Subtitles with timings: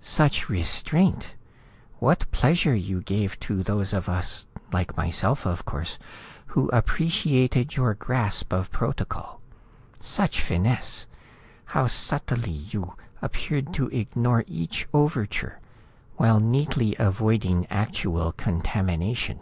[0.00, 1.34] "Such restraint!
[1.98, 5.98] What pleasure you gave to those of us, like myself of course,
[6.46, 9.40] who appreciated your grasp of protocol.
[9.98, 11.08] Such finesse!
[11.64, 15.58] How subtly you appeared to ignore each overture,
[16.18, 19.40] while neatly avoiding actual contamination.